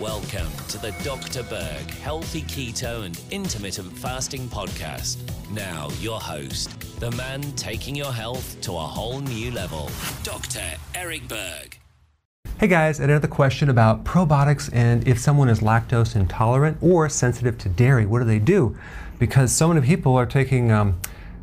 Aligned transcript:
Welcome 0.00 0.50
to 0.68 0.78
the 0.78 0.92
Dr. 1.04 1.42
Berg 1.42 1.90
Healthy 1.90 2.40
Keto 2.44 3.04
and 3.04 3.20
Intermittent 3.30 3.92
Fasting 3.98 4.48
Podcast. 4.48 5.18
Now, 5.50 5.90
your 6.00 6.18
host, 6.18 6.70
the 7.00 7.10
man 7.10 7.42
taking 7.52 7.94
your 7.94 8.10
health 8.10 8.58
to 8.62 8.72
a 8.72 8.78
whole 8.78 9.20
new 9.20 9.50
level, 9.50 9.90
Dr. 10.22 10.62
Eric 10.94 11.28
Berg. 11.28 11.78
Hey 12.58 12.66
guys, 12.66 12.98
I 12.98 13.02
had 13.02 13.10
another 13.10 13.28
question 13.28 13.68
about 13.68 14.04
probiotics 14.04 14.70
and 14.72 15.06
if 15.06 15.18
someone 15.18 15.50
is 15.50 15.60
lactose 15.60 16.16
intolerant 16.16 16.78
or 16.80 17.06
sensitive 17.10 17.58
to 17.58 17.68
dairy, 17.68 18.06
what 18.06 18.20
do 18.20 18.24
they 18.24 18.38
do? 18.38 18.78
Because 19.18 19.52
so 19.52 19.68
many 19.68 19.86
people 19.86 20.16
are 20.16 20.24
taking 20.24 20.72
um, 20.72 20.98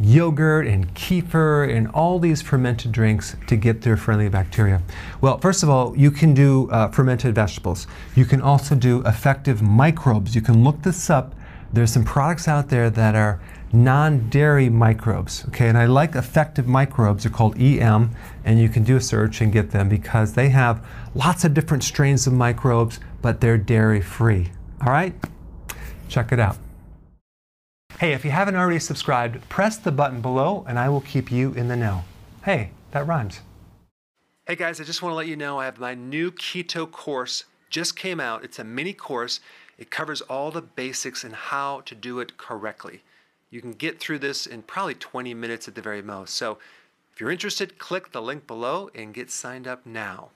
yogurt 0.00 0.66
and 0.66 0.94
kefir 0.94 1.74
and 1.74 1.88
all 1.88 2.18
these 2.18 2.40
fermented 2.40 2.90
drinks 2.90 3.36
to 3.46 3.56
get 3.56 3.82
their 3.82 3.96
friendly 3.96 4.28
bacteria? 4.28 4.82
Well, 5.20 5.38
first 5.38 5.62
of 5.62 5.68
all, 5.68 5.96
you 5.96 6.10
can 6.10 6.34
do 6.34 6.70
uh, 6.70 6.88
fermented 6.88 7.34
vegetables. 7.34 7.86
You 8.14 8.24
can 8.24 8.40
also 8.40 8.74
do 8.74 9.02
effective 9.06 9.62
microbes. 9.62 10.34
You 10.34 10.40
can 10.40 10.64
look 10.64 10.82
this 10.82 11.10
up. 11.10 11.34
There's 11.72 11.92
some 11.92 12.04
products 12.04 12.48
out 12.48 12.68
there 12.68 12.90
that 12.90 13.14
are 13.14 13.40
non-dairy 13.72 14.68
microbes, 14.68 15.44
okay? 15.48 15.68
And 15.68 15.78
I 15.78 15.86
like 15.86 16.16
effective 16.16 16.66
microbes. 16.66 17.22
They're 17.22 17.32
called 17.32 17.60
EM, 17.60 18.10
and 18.44 18.58
you 18.58 18.68
can 18.68 18.82
do 18.82 18.96
a 18.96 19.00
search 19.00 19.40
and 19.40 19.52
get 19.52 19.70
them 19.70 19.88
because 19.88 20.32
they 20.32 20.48
have 20.48 20.84
lots 21.14 21.44
of 21.44 21.54
different 21.54 21.84
strains 21.84 22.26
of 22.26 22.32
microbes, 22.32 22.98
but 23.22 23.40
they're 23.40 23.58
dairy-free. 23.58 24.50
All 24.84 24.92
right? 24.92 25.14
Check 26.08 26.32
it 26.32 26.40
out. 26.40 26.56
Hey, 28.00 28.14
if 28.14 28.24
you 28.24 28.30
haven't 28.30 28.56
already 28.56 28.78
subscribed, 28.78 29.46
press 29.50 29.76
the 29.76 29.92
button 29.92 30.22
below 30.22 30.64
and 30.66 30.78
I 30.78 30.88
will 30.88 31.02
keep 31.02 31.30
you 31.30 31.52
in 31.52 31.68
the 31.68 31.76
know. 31.76 32.02
Hey, 32.44 32.70
that 32.92 33.06
rhymes. 33.06 33.42
Hey 34.46 34.56
guys, 34.56 34.80
I 34.80 34.84
just 34.84 35.02
want 35.02 35.12
to 35.12 35.16
let 35.16 35.26
you 35.26 35.36
know 35.36 35.58
I 35.58 35.66
have 35.66 35.78
my 35.78 35.92
new 35.92 36.32
keto 36.32 36.90
course 36.90 37.44
just 37.68 37.96
came 37.96 38.18
out. 38.18 38.42
It's 38.42 38.58
a 38.58 38.64
mini 38.64 38.94
course. 38.94 39.40
It 39.76 39.90
covers 39.90 40.22
all 40.22 40.50
the 40.50 40.62
basics 40.62 41.24
and 41.24 41.34
how 41.34 41.82
to 41.82 41.94
do 41.94 42.20
it 42.20 42.38
correctly. 42.38 43.02
You 43.50 43.60
can 43.60 43.72
get 43.72 44.00
through 44.00 44.20
this 44.20 44.46
in 44.46 44.62
probably 44.62 44.94
20 44.94 45.34
minutes 45.34 45.68
at 45.68 45.74
the 45.74 45.82
very 45.82 46.00
most. 46.00 46.32
So 46.32 46.56
if 47.12 47.20
you're 47.20 47.30
interested, 47.30 47.76
click 47.78 48.12
the 48.12 48.22
link 48.22 48.46
below 48.46 48.88
and 48.94 49.12
get 49.12 49.30
signed 49.30 49.68
up 49.68 49.84
now. 49.84 50.30